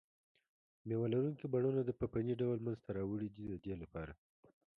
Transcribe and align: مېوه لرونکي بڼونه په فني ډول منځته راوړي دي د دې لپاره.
مېوه 0.87 1.07
لرونکي 1.13 1.45
بڼونه 1.53 1.81
په 1.99 2.05
فني 2.11 2.33
ډول 2.41 2.57
منځته 2.65 2.89
راوړي 2.97 3.29
دي 3.35 3.43
د 3.49 3.53
دې 3.63 3.73
لپاره. 3.83 4.13